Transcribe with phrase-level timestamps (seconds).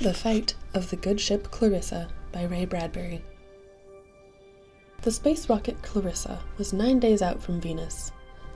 [0.00, 3.22] The Fight of the Good Ship Clarissa by Ray Bradbury.
[5.02, 8.10] The space rocket Clarissa was nine days out from Venus.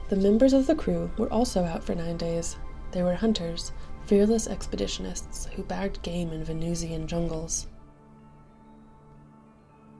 [0.08, 2.56] The members of the crew were also out for nine days.
[2.92, 3.72] They were hunters,
[4.06, 7.66] fearless expeditionists who bagged game in Venusian jungles.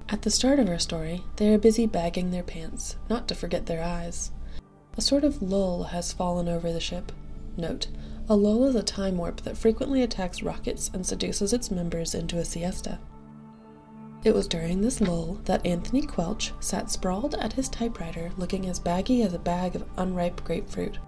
[0.09, 3.67] At the start of our story, they are busy bagging their pants, not to forget
[3.67, 4.31] their eyes.
[4.97, 7.13] A sort of lull has fallen over the ship.
[7.59, 7.89] Note,
[8.29, 12.39] a lull is a time warp that frequently attacks rockets and seduces its members into
[12.39, 12.99] a siesta.
[14.25, 18.79] It was during this lull that Anthony Quelch sat sprawled at his typewriter looking as
[18.79, 20.99] baggy as a bag of unripe grapefruit.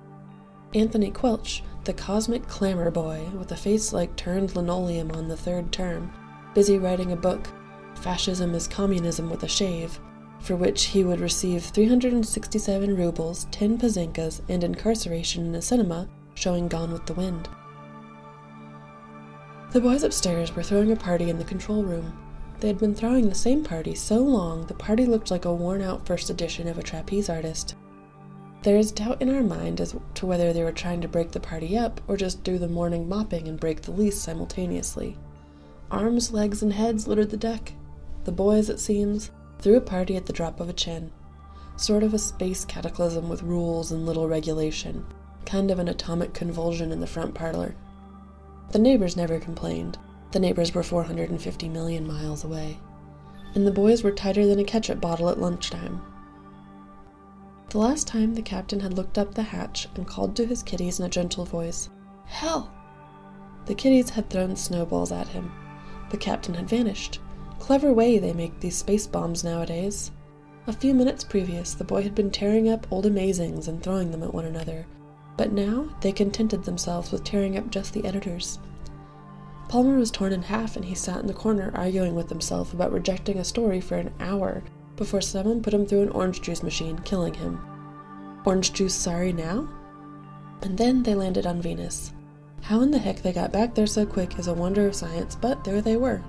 [0.75, 5.73] Anthony Quelch, the cosmic clamor boy with a face like turned linoleum on the third
[5.73, 6.13] term,
[6.55, 7.49] busy writing a book,
[7.95, 9.99] Fascism is Communism with a Shave,
[10.41, 16.07] for which he would receive 367 rubles, 10 pazinkas, and incarceration in a cinema
[16.47, 17.49] showing Gone with the Wind.
[19.73, 22.17] The boys upstairs were throwing a party in the control room.
[22.61, 25.83] They had been throwing the same party so long the party looked like a worn
[25.83, 27.75] out first edition of a trapeze artist.
[28.63, 31.41] There is doubt in our mind as to whether they were trying to break the
[31.41, 35.19] party up or just do the morning mopping and break the lease simultaneously.
[35.91, 37.73] Arms, legs, and heads littered the deck.
[38.23, 41.11] The boys, it seems, threw a party at the drop of a chin.
[41.75, 45.05] Sort of a space cataclysm with rules and little regulation
[45.47, 47.75] kind of an atomic convulsion in the front parlor.
[48.73, 49.97] The neighbors never complained.
[50.33, 52.79] The neighbors were 450 million miles away.
[53.55, 56.03] And the boys were tighter than a ketchup bottle at lunchtime.
[57.71, 61.01] The last time the captain had looked up the hatch and called to his kiddies
[61.01, 61.89] in a gentle voice,
[62.27, 62.73] Hell!
[63.67, 65.53] The kiddies had thrown snowballs at him.
[66.11, 67.21] The captain had vanished.
[67.59, 70.11] Clever way they make these space bombs nowadays.
[70.67, 74.23] A few minutes previous, the boy had been tearing up old amazings and throwing them
[74.23, 74.87] at one another,
[75.37, 78.59] but now they contented themselves with tearing up just the editors.
[79.69, 82.93] Palmer was torn in half, and he sat in the corner arguing with himself about
[82.93, 84.63] rejecting a story for an hour
[84.97, 87.61] before someone put him through an orange juice machine, killing him.
[88.45, 89.69] Orange juice sorry now?
[90.63, 92.13] And then they landed on Venus.
[92.63, 95.35] How in the heck they got back there so quick is a wonder of science,
[95.35, 96.23] but there they were.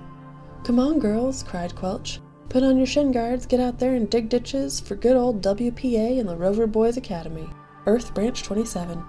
[0.64, 2.18] Come on, girls, cried Quelch.
[2.48, 6.18] Put on your shin guards, get out there and dig ditches for good old WPA
[6.18, 7.48] and the Rover Boys Academy.
[7.88, 9.02] Earth Branch 27.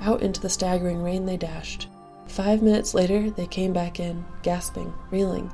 [0.00, 1.86] Out into the staggering rain they dashed.
[2.26, 5.52] Five minutes later, they came back in, gasping, reeling.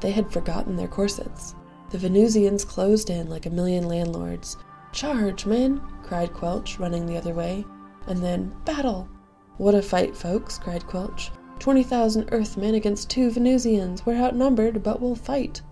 [0.00, 1.56] They had forgotten their corsets.
[1.90, 4.58] The Venusians closed in like a million landlords.
[4.92, 5.80] Charge, men!
[6.04, 7.64] cried Quelch, running the other way.
[8.06, 9.08] And then, battle!
[9.56, 11.32] What a fight, folks, cried Quelch.
[11.58, 14.06] Twenty thousand Earthmen against two Venusians.
[14.06, 15.62] We're outnumbered, but we'll fight.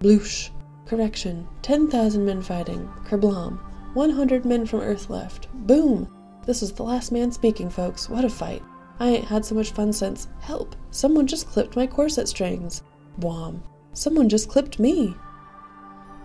[0.00, 0.50] Bloosh!
[0.86, 1.46] Correction.
[1.62, 2.90] Ten thousand men fighting.
[3.04, 3.60] Kerblam!
[3.94, 5.48] 100 men from Earth left.
[5.66, 6.08] Boom!
[6.46, 8.08] This is the last man speaking, folks.
[8.08, 8.62] What a fight.
[8.98, 10.28] I ain't had so much fun since.
[10.40, 10.74] Help!
[10.90, 12.82] Someone just clipped my corset strings.
[13.18, 13.62] Wham!
[13.92, 15.14] Someone just clipped me!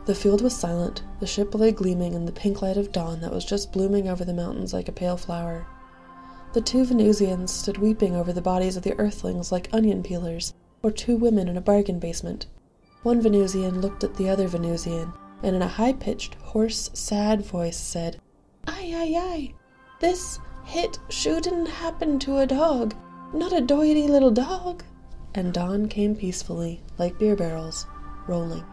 [0.06, 1.04] The field was silent.
[1.20, 4.24] The ship lay gleaming in the pink light of dawn that was just blooming over
[4.24, 5.68] the mountains like a pale flower.
[6.54, 10.92] The two Venusians stood weeping over the bodies of the Earthlings like onion peelers, or
[10.92, 12.46] two women in a bargain basement.
[13.04, 15.12] One Venusian looked at the other Venusian
[15.44, 18.20] and in a high pitched, hoarse, sad voice said,
[18.68, 19.54] Ay, ay, ay!
[20.00, 22.96] This hit shouldn't happen to a dog,
[23.34, 24.84] not a doity little dog.
[25.36, 27.86] And dawn came peacefully, like beer barrels,
[28.28, 28.66] rolling.